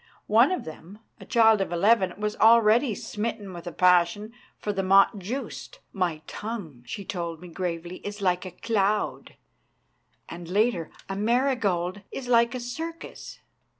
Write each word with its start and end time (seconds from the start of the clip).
One 0.25 0.51
of 0.51 0.63
them, 0.63 0.97
a 1.19 1.27
child 1.27 1.61
of 1.61 1.71
eleven, 1.71 2.15
was 2.19 2.35
already 2.37 2.95
smitten 2.95 3.53
with 3.53 3.67
a 3.67 3.71
passion 3.71 4.33
for 4.57 4.73
the 4.73 4.81
mot 4.81 5.19
juste." 5.19 5.77
My 6.03 6.23
tongue," 6.25 6.81
she 6.87 7.05
told 7.05 7.39
me 7.39 7.49
gravely," 7.49 7.97
is 8.03 8.19
like 8.19 8.43
a 8.43 8.49
cloud"; 8.49 9.35
and, 10.27 10.47
later, 10.49 10.89
"a 11.07 11.15
marigold 11.15 12.01
is 12.11 12.27
like 12.27 12.55
a 12.55 12.59
circus." 12.59 13.41